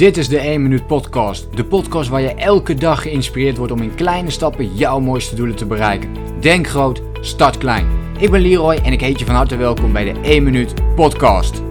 Dit 0.00 0.16
is 0.16 0.28
de 0.28 0.38
1 0.38 0.62
Minuut 0.62 0.86
Podcast. 0.86 1.56
De 1.56 1.64
podcast 1.64 2.08
waar 2.08 2.20
je 2.20 2.34
elke 2.34 2.74
dag 2.74 3.02
geïnspireerd 3.02 3.56
wordt 3.56 3.72
om 3.72 3.82
in 3.82 3.94
kleine 3.94 4.30
stappen 4.30 4.74
jouw 4.74 5.00
mooiste 5.00 5.34
doelen 5.34 5.56
te 5.56 5.66
bereiken. 5.66 6.40
Denk 6.40 6.66
groot, 6.66 7.02
start 7.20 7.58
klein. 7.58 8.14
Ik 8.18 8.30
ben 8.30 8.40
Leroy 8.40 8.74
en 8.74 8.92
ik 8.92 9.00
heet 9.00 9.18
je 9.18 9.24
van 9.24 9.34
harte 9.34 9.56
welkom 9.56 9.92
bij 9.92 10.12
de 10.12 10.20
1 10.20 10.42
Minuut 10.42 10.94
Podcast. 10.94 11.62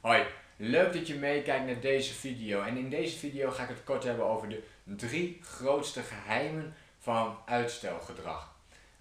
Hoi, 0.00 0.22
leuk 0.56 0.92
dat 0.92 1.06
je 1.06 1.14
meekijkt 1.14 1.66
naar 1.66 1.80
deze 1.80 2.14
video. 2.14 2.60
En 2.60 2.76
in 2.76 2.90
deze 2.90 3.18
video 3.18 3.50
ga 3.50 3.62
ik 3.62 3.68
het 3.68 3.84
kort 3.84 4.04
hebben 4.04 4.26
over 4.26 4.48
de 4.48 4.62
drie 4.84 5.38
grootste 5.42 6.00
geheimen 6.00 6.74
van 6.98 7.36
uitstelgedrag. 7.46 8.56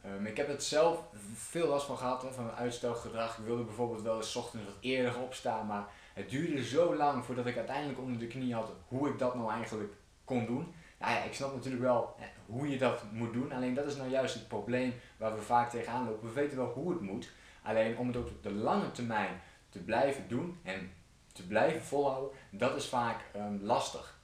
Um, 0.06 0.26
ik 0.26 0.38
heb 0.38 0.48
het 0.48 0.64
zelf 0.64 1.00
veel 1.34 1.68
last 1.68 1.86
van 1.86 1.98
gehad 1.98 2.26
van 2.36 2.52
uitstelgedrag. 2.52 3.38
Ik 3.38 3.46
wilde 3.46 3.64
bijvoorbeeld 3.64 4.02
wel 4.02 4.18
eens 4.18 4.36
ochtends 4.36 4.66
wat 4.66 4.76
eerder 4.80 5.20
opstaan, 5.20 5.68
maar 5.68 5.86
het 6.18 6.30
duurde 6.30 6.64
zo 6.64 6.96
lang 6.96 7.26
voordat 7.26 7.46
ik 7.46 7.58
uiteindelijk 7.58 8.00
onder 8.00 8.20
de 8.20 8.28
knie 8.28 8.54
had 8.54 8.72
hoe 8.88 9.10
ik 9.10 9.20
dat 9.20 9.36
nou 9.36 9.52
eigenlijk 9.52 9.94
kon 10.24 10.46
doen. 10.46 10.74
Nou 11.00 11.14
ja, 11.14 11.24
ik 11.24 11.34
snap 11.34 11.54
natuurlijk 11.54 11.84
wel 11.84 12.16
hoe 12.46 12.70
je 12.70 12.78
dat 12.78 13.04
moet 13.12 13.34
doen. 13.34 13.52
Alleen 13.52 13.74
dat 13.74 13.86
is 13.86 13.96
nou 13.96 14.10
juist 14.10 14.34
het 14.34 14.48
probleem 14.48 14.94
waar 15.18 15.36
we 15.36 15.42
vaak 15.42 15.70
tegenaan 15.70 16.06
lopen. 16.06 16.28
We 16.28 16.34
weten 16.34 16.58
wel 16.58 16.72
hoe 16.74 16.92
het 16.92 17.02
moet. 17.02 17.32
Alleen 17.64 17.98
om 17.98 18.08
het 18.08 18.18
op 18.18 18.44
de 18.44 18.52
lange 18.52 18.92
termijn 18.92 19.42
te 19.70 19.80
blijven 19.80 20.28
doen 20.28 20.58
en 20.64 20.92
te 21.34 21.48
blijven 21.48 21.82
volhouden, 21.82 22.38
dat 22.50 22.76
is 22.76 22.86
vaak 22.86 23.22
um, 23.36 23.60
lastig. 23.62 24.20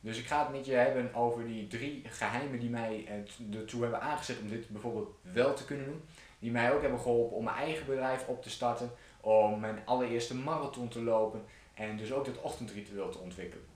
Dus 0.00 0.18
ik 0.18 0.26
ga 0.26 0.42
het 0.42 0.52
met 0.56 0.66
je 0.66 0.72
hebben 0.72 1.14
over 1.14 1.46
die 1.46 1.66
drie 1.66 2.02
geheimen 2.08 2.60
die 2.60 2.70
mij 2.70 3.24
ertoe 3.52 3.82
hebben 3.82 4.00
aangezet 4.00 4.40
om 4.40 4.48
dit 4.48 4.68
bijvoorbeeld 4.68 5.16
wel 5.22 5.54
te 5.54 5.64
kunnen 5.64 5.86
doen. 5.86 6.02
Die 6.40 6.50
mij 6.50 6.72
ook 6.72 6.80
hebben 6.80 7.00
geholpen 7.00 7.36
om 7.36 7.44
mijn 7.44 7.56
eigen 7.56 7.86
bedrijf 7.86 8.26
op 8.26 8.42
te 8.42 8.50
starten 8.50 8.90
om 9.20 9.60
mijn 9.60 9.82
allereerste 9.84 10.34
marathon 10.34 10.88
te 10.88 11.02
lopen 11.02 11.44
en 11.74 11.96
dus 11.96 12.12
ook 12.12 12.26
het 12.26 12.40
ochtendritueel 12.40 13.08
te 13.08 13.18
ontwikkelen. 13.18 13.66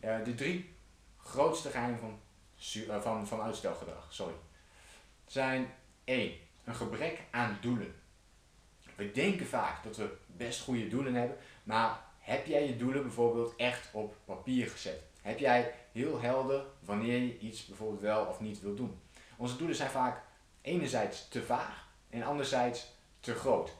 Uh, 0.00 0.24
de 0.24 0.34
drie 0.34 0.74
grootste 1.16 1.70
geheimen 1.70 1.98
van, 1.98 2.18
uh, 2.76 3.00
van, 3.00 3.26
van 3.26 3.40
uitstelgedrag 3.40 4.06
sorry, 4.08 4.34
zijn 5.26 5.74
1. 6.04 6.32
Een 6.64 6.74
gebrek 6.74 7.22
aan 7.30 7.58
doelen. 7.60 7.94
We 8.94 9.12
denken 9.12 9.46
vaak 9.46 9.84
dat 9.84 9.96
we 9.96 10.16
best 10.26 10.62
goede 10.62 10.88
doelen 10.88 11.14
hebben, 11.14 11.36
maar 11.62 12.04
heb 12.18 12.46
jij 12.46 12.66
je 12.66 12.76
doelen 12.76 13.02
bijvoorbeeld 13.02 13.56
echt 13.56 13.88
op 13.92 14.16
papier 14.24 14.68
gezet? 14.68 15.02
Heb 15.22 15.38
jij 15.38 15.74
heel 15.92 16.20
helder 16.20 16.64
wanneer 16.80 17.18
je 17.18 17.38
iets 17.38 17.66
bijvoorbeeld 17.66 18.00
wel 18.00 18.24
of 18.24 18.40
niet 18.40 18.60
wil 18.60 18.74
doen? 18.74 19.00
Onze 19.36 19.56
doelen 19.56 19.76
zijn 19.76 19.90
vaak 19.90 20.22
enerzijds 20.60 21.28
te 21.28 21.42
vaag 21.42 21.85
en 22.10 22.22
anderzijds 22.22 22.94
te 23.20 23.34
groot. 23.34 23.74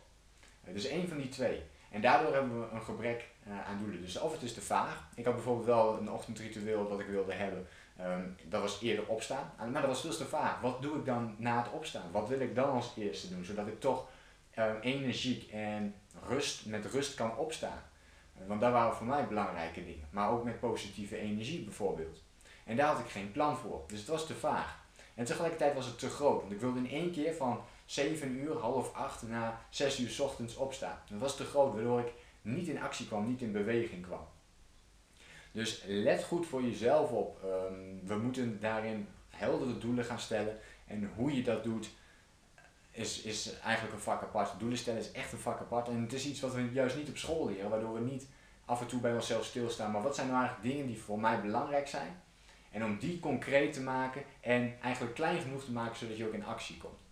Dus 0.65 0.87
één 0.87 1.09
van 1.09 1.17
die 1.17 1.29
twee. 1.29 1.63
En 1.91 2.01
daardoor 2.01 2.33
hebben 2.33 2.61
we 2.61 2.75
een 2.75 2.83
gebrek 2.83 3.29
uh, 3.49 3.69
aan 3.69 3.79
doelen. 3.79 4.01
Dus 4.01 4.19
of 4.19 4.33
het 4.33 4.43
is 4.43 4.55
te 4.55 4.61
vaag. 4.61 5.09
Ik 5.15 5.25
had 5.25 5.35
bijvoorbeeld 5.35 5.67
wel 5.67 5.99
een 5.99 6.11
ochtendritueel 6.11 6.89
dat 6.89 7.01
ik 7.01 7.07
wilde 7.07 7.33
hebben. 7.33 7.67
Um, 8.01 8.37
dat 8.45 8.61
was 8.61 8.83
eerder 8.83 9.07
opstaan. 9.07 9.53
Maar 9.57 9.73
dat 9.73 9.87
was 9.87 10.03
dus 10.03 10.17
te 10.17 10.25
vaag. 10.25 10.61
Wat 10.61 10.83
doe 10.83 10.97
ik 10.97 11.05
dan 11.05 11.35
na 11.39 11.63
het 11.63 11.73
opstaan? 11.73 12.11
Wat 12.13 12.29
wil 12.29 12.41
ik 12.41 12.55
dan 12.55 12.71
als 12.71 12.93
eerste 12.97 13.29
doen? 13.29 13.45
Zodat 13.45 13.67
ik 13.67 13.81
toch 13.81 14.09
um, 14.59 14.77
energiek 14.81 15.51
en 15.53 15.95
rust, 16.29 16.67
met 16.67 16.85
rust 16.85 17.15
kan 17.15 17.37
opstaan. 17.37 17.83
Want 18.47 18.61
dat 18.61 18.73
waren 18.73 18.95
voor 18.95 19.07
mij 19.07 19.27
belangrijke 19.27 19.85
dingen. 19.85 20.09
Maar 20.11 20.31
ook 20.31 20.45
met 20.45 20.61
positieve 20.61 21.17
energie 21.17 21.65
bijvoorbeeld. 21.65 22.23
En 22.65 22.77
daar 22.77 22.87
had 22.87 22.99
ik 22.99 23.11
geen 23.11 23.33
plan 23.33 23.57
voor. 23.57 23.85
Dus 23.87 23.99
het 23.99 24.09
was 24.09 24.27
te 24.27 24.35
vaag. 24.35 24.85
En 25.15 25.25
tegelijkertijd 25.25 25.75
was 25.75 25.87
het 25.87 25.99
te 25.99 26.09
groot. 26.09 26.41
Want 26.41 26.53
ik 26.53 26.61
wilde 26.61 26.79
in 26.79 26.91
één 26.91 27.13
keer 27.13 27.35
van 27.35 27.65
7 27.87 28.37
uur, 28.37 28.59
half 28.59 28.95
8 28.95 29.23
na 29.23 29.61
6 29.71 30.01
uur 30.01 30.09
s 30.09 30.21
ochtends 30.21 30.57
opstaan. 30.57 30.99
Dat 31.11 31.21
was 31.21 31.37
te 31.37 31.45
groot, 31.45 31.75
waardoor 31.75 32.01
ik 32.01 32.13
niet 32.43 32.69
in 32.69 32.81
actie 32.81 33.07
kwam, 33.07 33.29
niet 33.29 33.41
in 33.41 33.53
beweging 33.53 34.03
kwam. 34.03 34.27
Dus 35.53 35.83
let 35.87 36.25
goed 36.25 36.47
voor 36.47 36.63
jezelf 36.63 37.11
op. 37.11 37.41
Um, 37.45 38.01
we 38.07 38.17
moeten 38.17 38.61
daarin 38.61 39.09
heldere 39.29 39.79
doelen 39.79 40.05
gaan 40.05 40.19
stellen. 40.19 40.59
En 40.87 41.11
hoe 41.15 41.37
je 41.37 41.43
dat 41.43 41.65
doet, 41.65 41.91
is, 42.91 43.23
is 43.23 43.59
eigenlijk 43.61 43.95
een 43.95 44.01
vak 44.01 44.23
apart. 44.23 44.59
Doelen 44.59 44.79
stellen 44.79 45.01
is 45.01 45.13
echt 45.13 45.33
een 45.33 45.39
vak 45.39 45.61
apart. 45.61 45.89
En 45.89 46.03
het 46.03 46.13
is 46.13 46.27
iets 46.27 46.41
wat 46.41 46.55
we 46.55 46.71
juist 46.73 46.97
niet 46.97 47.09
op 47.09 47.17
school 47.17 47.47
leren, 47.47 47.71
waardoor 47.71 47.95
we 47.95 48.01
niet 48.01 48.27
af 48.65 48.81
en 48.81 48.87
toe 48.87 49.01
bij 49.01 49.15
onszelf 49.15 49.45
stilstaan. 49.45 49.93
Maar 49.93 50.03
wat 50.03 50.15
zijn 50.15 50.27
nou 50.27 50.41
eigenlijk 50.41 50.69
dingen 50.69 50.87
die 50.87 51.03
voor 51.03 51.21
mij 51.21 51.41
belangrijk 51.41 51.89
zijn? 51.89 52.23
En 52.71 52.85
om 52.85 52.99
die 52.99 53.21
concreet 53.21 53.73
te 53.73 53.83
maken 53.83 54.23
en 54.41 54.81
eigenlijk 54.81 55.15
klein 55.15 55.41
genoeg 55.41 55.65
te 55.65 55.73
maken 55.73 55.97
zodat 55.97 56.17
je 56.17 56.27
ook 56.27 56.33
in 56.33 56.45
actie 56.45 56.77
komt. 56.77 57.06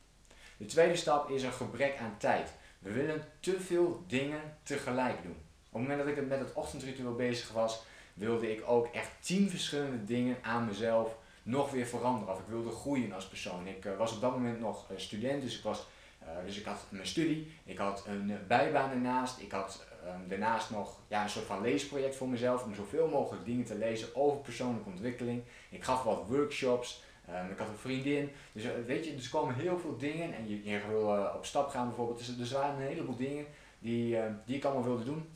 De 0.56 0.64
tweede 0.64 0.96
stap 0.96 1.30
is 1.30 1.42
een 1.42 1.52
gebrek 1.52 1.96
aan 1.98 2.16
tijd. 2.18 2.50
We 2.78 2.92
willen 2.92 3.24
te 3.40 3.60
veel 3.60 4.04
dingen 4.06 4.40
tegelijk 4.62 5.22
doen. 5.22 5.36
Op 5.68 5.80
het 5.80 5.88
moment 5.88 5.98
dat 5.98 6.16
ik 6.16 6.28
met 6.28 6.38
het 6.38 6.52
ochtendritueel 6.52 7.14
bezig 7.14 7.52
was, 7.52 7.82
wilde 8.14 8.52
ik 8.52 8.62
ook 8.66 8.86
echt 8.86 9.10
tien 9.20 9.50
verschillende 9.50 10.04
dingen 10.04 10.36
aan 10.42 10.66
mezelf 10.66 11.16
nog 11.42 11.70
weer 11.70 11.86
veranderen. 11.86 12.34
Of 12.34 12.40
ik 12.40 12.46
wilde 12.48 12.70
groeien 12.70 13.12
als 13.12 13.28
persoon. 13.28 13.66
Ik 13.66 13.84
uh, 13.84 13.96
was 13.96 14.14
op 14.14 14.20
dat 14.20 14.32
moment 14.32 14.60
nog 14.60 14.90
uh, 14.90 14.98
student, 14.98 15.42
dus 15.42 15.56
ik, 15.56 15.62
was, 15.62 15.86
uh, 16.22 16.28
dus 16.44 16.58
ik 16.58 16.64
had 16.64 16.86
mijn 16.88 17.06
studie, 17.06 17.52
ik 17.64 17.78
had 17.78 18.04
een 18.06 18.38
bijbaan 18.48 18.90
ernaast, 18.90 19.40
ik 19.40 19.52
had 19.52 19.86
ehm, 20.04 20.28
daarnaast 20.28 20.70
nog 20.70 20.98
ja, 21.08 21.22
een 21.22 21.28
soort 21.28 21.44
van 21.44 21.60
leesproject 21.60 22.16
voor 22.16 22.28
mezelf 22.28 22.64
om 22.64 22.74
zoveel 22.74 23.08
mogelijk 23.08 23.44
dingen 23.44 23.64
te 23.64 23.74
lezen 23.74 24.16
over 24.16 24.38
persoonlijke 24.38 24.88
ontwikkeling. 24.88 25.42
Ik 25.70 25.84
gaf 25.84 26.02
wat 26.02 26.26
workshops. 26.28 27.02
Um, 27.30 27.50
ik 27.50 27.58
had 27.58 27.68
een 27.68 27.76
vriendin. 27.76 28.30
Dus 28.52 28.64
uh, 28.64 28.70
weet 28.86 29.04
je, 29.04 29.14
dus 29.14 29.28
komen 29.28 29.54
heel 29.54 29.78
veel 29.78 29.96
dingen. 29.96 30.34
En 30.34 30.48
je, 30.48 30.70
je 30.70 30.80
wil 30.88 31.16
uh, 31.16 31.32
op 31.34 31.44
stap 31.44 31.68
gaan 31.68 31.86
bijvoorbeeld. 31.86 32.18
Dus, 32.18 32.36
dus 32.36 32.52
er 32.52 32.58
waren 32.58 32.76
een 32.76 32.88
heleboel 32.88 33.16
dingen 33.16 33.46
die, 33.78 34.16
uh, 34.16 34.22
die 34.46 34.56
ik 34.56 34.64
allemaal 34.64 34.84
wilde 34.84 35.04
doen. 35.04 35.28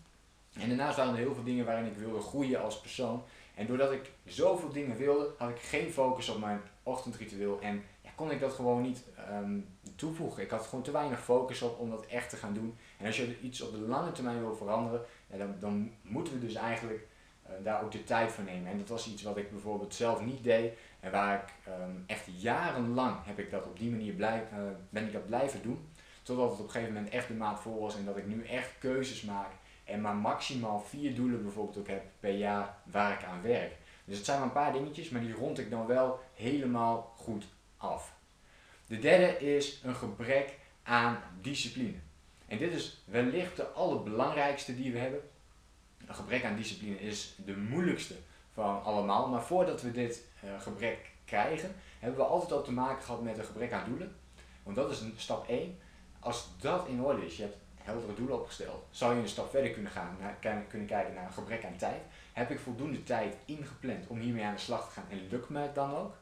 En 0.52 0.68
daarnaast 0.68 0.96
waren 0.96 1.12
er 1.12 1.18
heel 1.18 1.34
veel 1.34 1.44
dingen 1.44 1.64
waarin 1.64 1.86
ik 1.86 1.96
wilde 1.96 2.20
groeien 2.20 2.62
als 2.62 2.80
persoon. 2.80 3.22
En 3.54 3.66
doordat 3.66 3.92
ik 3.92 4.10
zoveel 4.24 4.68
dingen 4.68 4.96
wilde, 4.96 5.30
had 5.38 5.48
ik 5.48 5.58
geen 5.58 5.90
focus 5.90 6.28
op 6.28 6.38
mijn 6.38 6.60
ochtendritueel. 6.82 7.60
En 7.60 7.82
ja, 8.00 8.10
kon 8.14 8.30
ik 8.30 8.40
dat 8.40 8.52
gewoon 8.52 8.82
niet 8.82 9.04
um, 9.30 9.66
toevoegen. 9.96 10.42
Ik 10.42 10.50
had 10.50 10.66
gewoon 10.66 10.84
te 10.84 10.90
weinig 10.90 11.20
focus 11.20 11.62
op 11.62 11.78
om 11.78 11.90
dat 11.90 12.06
echt 12.06 12.30
te 12.30 12.36
gaan 12.36 12.54
doen. 12.54 12.76
En 12.98 13.06
als 13.06 13.16
je 13.16 13.40
iets 13.40 13.60
op 13.60 13.72
de 13.72 13.78
lange 13.78 14.12
termijn 14.12 14.40
wil 14.40 14.56
veranderen, 14.56 15.00
ja, 15.30 15.36
dan, 15.36 15.54
dan 15.60 15.92
moeten 16.02 16.32
we 16.32 16.38
dus 16.38 16.54
eigenlijk 16.54 17.06
daar 17.62 17.82
ook 17.82 17.92
de 17.92 18.04
tijd 18.04 18.32
voor 18.32 18.44
nemen. 18.44 18.70
En 18.70 18.78
dat 18.78 18.88
was 18.88 19.08
iets 19.08 19.22
wat 19.22 19.36
ik 19.36 19.50
bijvoorbeeld 19.50 19.94
zelf 19.94 20.24
niet 20.24 20.44
deed. 20.44 20.72
En 21.00 21.10
waar 21.10 21.34
ik 21.34 21.72
um, 21.72 22.04
echt 22.06 22.24
jarenlang 22.40 23.16
heb 23.24 23.38
ik 23.38 23.50
dat 23.50 23.66
op 23.66 23.78
die 23.78 23.90
manier 23.90 24.12
blijf, 24.12 24.42
uh, 24.52 24.58
ben 24.90 25.06
ik 25.06 25.12
dat 25.12 25.26
blijven 25.26 25.62
doen. 25.62 25.88
Totdat 26.22 26.50
het 26.50 26.58
op 26.58 26.64
een 26.64 26.70
gegeven 26.70 26.94
moment 26.94 27.12
echt 27.12 27.28
de 27.28 27.34
maat 27.34 27.60
vol 27.60 27.80
was 27.80 27.96
en 27.96 28.04
dat 28.04 28.16
ik 28.16 28.26
nu 28.26 28.44
echt 28.44 28.78
keuzes 28.78 29.22
maak. 29.22 29.50
En 29.84 30.00
maar 30.00 30.14
maximaal 30.14 30.80
vier 30.80 31.14
doelen 31.14 31.42
bijvoorbeeld 31.42 31.78
ook 31.78 31.88
heb 31.88 32.04
per 32.20 32.34
jaar 32.34 32.76
waar 32.84 33.12
ik 33.12 33.24
aan 33.24 33.42
werk. 33.42 33.76
Dus 34.04 34.16
het 34.16 34.26
zijn 34.26 34.38
maar 34.38 34.46
een 34.46 34.52
paar 34.52 34.72
dingetjes, 34.72 35.08
maar 35.08 35.20
die 35.20 35.34
rond 35.34 35.58
ik 35.58 35.70
dan 35.70 35.86
wel 35.86 36.20
helemaal 36.34 37.14
goed 37.16 37.44
af. 37.76 38.16
De 38.86 38.98
derde 38.98 39.38
is 39.38 39.80
een 39.84 39.94
gebrek 39.94 40.58
aan 40.82 41.18
discipline. 41.40 41.96
En 42.46 42.58
dit 42.58 42.72
is 42.72 43.02
wellicht 43.04 43.56
de 43.56 43.66
allerbelangrijkste 43.66 44.76
die 44.76 44.92
we 44.92 44.98
hebben. 44.98 45.20
Een 46.06 46.14
gebrek 46.14 46.44
aan 46.44 46.56
discipline 46.56 47.00
is 47.00 47.34
de 47.44 47.56
moeilijkste 47.56 48.14
van 48.58 48.82
allemaal. 48.82 49.28
Maar 49.28 49.42
voordat 49.42 49.82
we 49.82 49.90
dit 49.90 50.22
uh, 50.44 50.60
gebrek 50.60 51.10
krijgen, 51.24 51.74
hebben 51.98 52.18
we 52.18 52.26
altijd 52.26 52.52
al 52.52 52.62
te 52.62 52.72
maken 52.72 53.02
gehad 53.02 53.22
met 53.22 53.38
een 53.38 53.44
gebrek 53.44 53.72
aan 53.72 53.88
doelen. 53.88 54.16
Want 54.62 54.76
dat 54.76 54.90
is 54.90 55.02
stap 55.16 55.48
1. 55.48 55.78
Als 56.20 56.48
dat 56.60 56.86
in 56.86 57.02
orde 57.02 57.26
is, 57.26 57.36
je 57.36 57.42
hebt 57.42 57.56
heldere 57.76 58.14
doelen 58.14 58.40
opgesteld, 58.40 58.84
zou 58.90 59.14
je 59.14 59.20
een 59.20 59.28
stap 59.28 59.50
verder 59.50 59.70
kunnen 59.70 59.92
gaan, 59.92 60.16
kunnen 60.68 60.86
kijken 60.86 61.14
naar 61.14 61.26
een 61.26 61.32
gebrek 61.32 61.64
aan 61.64 61.76
tijd. 61.76 62.00
Heb 62.32 62.50
ik 62.50 62.58
voldoende 62.58 63.02
tijd 63.02 63.36
ingepland 63.44 64.06
om 64.06 64.18
hiermee 64.18 64.44
aan 64.44 64.54
de 64.54 64.60
slag 64.60 64.86
te 64.86 64.92
gaan 64.92 65.04
en 65.10 65.28
lukt 65.30 65.48
me 65.48 65.60
het 65.60 65.74
dan 65.74 65.94
ook? 65.94 66.16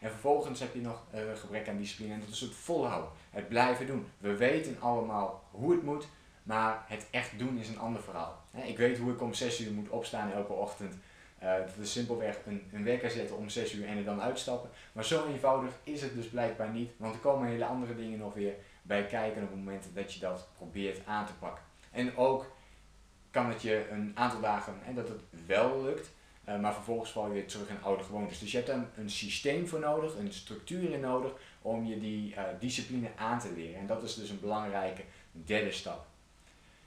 En 0.00 0.10
vervolgens 0.10 0.60
heb 0.60 0.74
je 0.74 0.80
nog 0.80 1.02
uh, 1.14 1.20
gebrek 1.34 1.68
aan 1.68 1.76
discipline 1.76 2.14
en 2.14 2.20
dat 2.20 2.28
is 2.28 2.40
het 2.40 2.54
volhouden, 2.54 3.10
het 3.30 3.48
blijven 3.48 3.86
doen. 3.86 4.06
We 4.18 4.36
weten 4.36 4.76
allemaal 4.80 5.42
hoe 5.50 5.72
het 5.72 5.82
moet, 5.82 6.06
maar 6.42 6.84
het 6.86 7.06
echt 7.10 7.38
doen 7.38 7.58
is 7.58 7.68
een 7.68 7.78
ander 7.78 8.02
verhaal. 8.02 8.42
Ik 8.64 8.76
weet 8.76 8.98
hoe 8.98 9.12
ik 9.12 9.22
om 9.22 9.34
6 9.34 9.60
uur 9.60 9.72
moet 9.72 9.88
opstaan 9.88 10.32
elke 10.32 10.52
ochtend. 10.52 10.94
Uh, 11.44 11.50
dat 11.58 11.84
is 11.84 11.92
simpelweg 11.92 12.38
een, 12.46 12.62
een 12.72 12.84
wekker 12.84 13.10
zetten 13.10 13.36
om 13.36 13.48
6 13.48 13.72
uur 13.72 13.86
en 13.86 13.96
er 13.96 14.04
dan 14.04 14.22
uitstappen. 14.22 14.70
Maar 14.92 15.04
zo 15.04 15.26
eenvoudig 15.26 15.72
is 15.82 16.02
het 16.02 16.14
dus 16.14 16.28
blijkbaar 16.28 16.70
niet, 16.70 16.90
want 16.96 17.14
er 17.14 17.20
komen 17.20 17.48
hele 17.48 17.64
andere 17.64 17.96
dingen 17.96 18.18
nog 18.18 18.34
weer 18.34 18.54
bij 18.82 19.06
kijken 19.06 19.42
op 19.42 19.48
het 19.48 19.58
moment 19.58 19.86
dat 19.94 20.14
je 20.14 20.20
dat 20.20 20.48
probeert 20.56 21.06
aan 21.06 21.26
te 21.26 21.32
pakken. 21.32 21.64
En 21.90 22.16
ook 22.16 22.52
kan 23.30 23.48
het 23.48 23.62
je 23.62 23.88
een 23.90 24.12
aantal 24.14 24.40
dagen 24.40 24.74
hè, 24.80 24.94
dat 24.94 25.08
het 25.08 25.20
wel 25.46 25.82
lukt, 25.82 26.10
uh, 26.48 26.60
maar 26.60 26.74
vervolgens 26.74 27.10
val 27.10 27.26
je 27.26 27.32
weer 27.32 27.46
terug 27.46 27.68
in 27.68 27.82
oude 27.82 28.02
gewoontes. 28.02 28.38
Dus 28.38 28.50
je 28.50 28.56
hebt 28.56 28.68
dan 28.68 28.86
een 28.96 29.10
systeem 29.10 29.68
voor 29.68 29.80
nodig, 29.80 30.16
een 30.16 30.32
structuur 30.32 30.90
in 30.92 31.00
nodig 31.00 31.32
om 31.62 31.84
je 31.84 31.98
die 31.98 32.34
uh, 32.34 32.42
discipline 32.60 33.08
aan 33.16 33.38
te 33.38 33.52
leren. 33.52 33.80
En 33.80 33.86
dat 33.86 34.02
is 34.02 34.14
dus 34.14 34.30
een 34.30 34.40
belangrijke 34.40 35.02
derde 35.32 35.72
stap. 35.72 36.06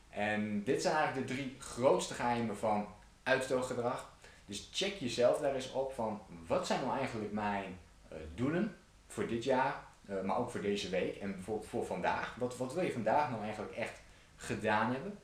En 0.09 0.63
dit 0.63 0.81
zijn 0.81 0.95
eigenlijk 0.95 1.27
de 1.27 1.33
drie 1.33 1.55
grootste 1.59 2.13
geheimen 2.13 2.57
van 2.57 2.87
uitstelgedrag. 3.23 4.16
Dus 4.47 4.69
check 4.71 4.95
jezelf 4.99 5.39
daar 5.39 5.55
eens 5.55 5.71
op 5.71 5.93
van 5.93 6.21
wat 6.47 6.67
zijn 6.67 6.81
nou 6.81 6.97
eigenlijk 6.97 7.31
mijn 7.31 7.79
uh, 8.11 8.17
doelen 8.35 8.75
voor 9.07 9.27
dit 9.27 9.43
jaar, 9.43 9.83
uh, 10.09 10.21
maar 10.21 10.37
ook 10.37 10.49
voor 10.49 10.61
deze 10.61 10.89
week 10.89 11.17
en 11.17 11.31
bijvoorbeeld 11.31 11.69
voor 11.69 11.85
vandaag. 11.85 12.35
Wat, 12.35 12.57
wat 12.57 12.73
wil 12.73 12.83
je 12.83 12.91
vandaag 12.91 13.29
nou 13.29 13.43
eigenlijk 13.43 13.75
echt 13.75 14.01
gedaan 14.35 14.91
hebben? 14.91 15.19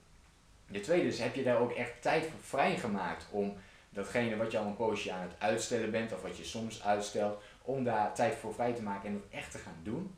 De 0.67 0.79
tweede 0.79 1.07
is, 1.07 1.19
heb 1.19 1.35
je 1.35 1.43
daar 1.43 1.59
ook 1.59 1.71
echt 1.71 2.01
tijd 2.01 2.25
voor 2.25 2.39
vrijgemaakt 2.39 3.25
om 3.31 3.57
datgene 3.89 4.37
wat 4.37 4.51
je 4.51 4.57
al 4.57 4.65
een 4.65 4.75
poosje 4.75 5.11
aan 5.11 5.21
het 5.21 5.39
uitstellen 5.39 5.91
bent, 5.91 6.13
of 6.13 6.21
wat 6.21 6.37
je 6.37 6.43
soms 6.43 6.83
uitstelt, 6.83 7.41
om 7.61 7.83
daar 7.83 8.13
tijd 8.13 8.35
voor 8.35 8.53
vrij 8.53 8.73
te 8.73 8.81
maken 8.81 9.09
en 9.09 9.13
dat 9.13 9.39
echt 9.39 9.51
te 9.51 9.57
gaan 9.57 9.79
doen. 9.83 10.15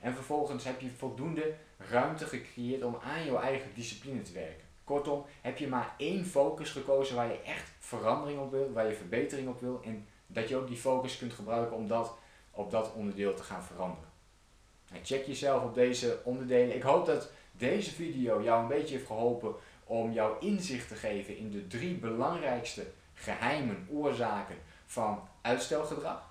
En 0.00 0.14
vervolgens 0.14 0.64
heb 0.64 0.80
je 0.80 0.90
voldoende 0.90 1.54
ruimte 1.76 2.26
gecreëerd 2.26 2.82
om 2.82 2.98
aan 3.04 3.24
jouw 3.24 3.40
eigen 3.40 3.74
discipline 3.74 4.22
te 4.22 4.32
werken. 4.32 4.67
Kortom, 4.88 5.24
heb 5.40 5.58
je 5.58 5.68
maar 5.68 5.94
één 5.96 6.26
focus 6.26 6.70
gekozen 6.70 7.16
waar 7.16 7.26
je 7.26 7.40
echt 7.40 7.72
verandering 7.78 8.40
op 8.40 8.50
wil, 8.50 8.72
waar 8.72 8.86
je 8.86 8.94
verbetering 8.94 9.48
op 9.48 9.60
wil 9.60 9.80
en 9.84 10.06
dat 10.26 10.48
je 10.48 10.56
ook 10.56 10.68
die 10.68 10.76
focus 10.76 11.18
kunt 11.18 11.32
gebruiken 11.32 11.76
om 11.76 11.88
dat 11.88 12.16
op 12.50 12.70
dat 12.70 12.92
onderdeel 12.92 13.34
te 13.34 13.42
gaan 13.42 13.62
veranderen. 13.62 14.08
check 15.02 15.26
jezelf 15.26 15.64
op 15.64 15.74
deze 15.74 16.20
onderdelen. 16.24 16.76
Ik 16.76 16.82
hoop 16.82 17.06
dat 17.06 17.30
deze 17.52 17.90
video 17.90 18.42
jou 18.42 18.62
een 18.62 18.68
beetje 18.68 18.94
heeft 18.94 19.06
geholpen 19.06 19.54
om 19.84 20.12
jou 20.12 20.36
inzicht 20.40 20.88
te 20.88 20.94
geven 20.94 21.36
in 21.36 21.50
de 21.50 21.66
drie 21.66 21.94
belangrijkste 21.94 22.86
geheimen, 23.14 23.86
oorzaken 23.90 24.56
van 24.86 25.28
uitstelgedrag. 25.40 26.22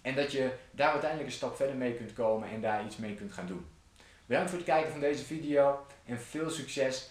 En 0.00 0.14
dat 0.14 0.32
je 0.32 0.52
daar 0.70 0.90
uiteindelijk 0.90 1.30
een 1.30 1.36
stap 1.36 1.56
verder 1.56 1.76
mee 1.76 1.94
kunt 1.94 2.12
komen 2.12 2.48
en 2.48 2.60
daar 2.60 2.84
iets 2.84 2.96
mee 2.96 3.14
kunt 3.14 3.32
gaan 3.32 3.46
doen. 3.46 3.66
Bedankt 4.26 4.50
voor 4.50 4.58
het 4.58 4.68
kijken 4.68 4.90
van 4.90 5.00
deze 5.00 5.24
video 5.24 5.86
en 6.04 6.20
veel 6.20 6.50
succes 6.50 7.10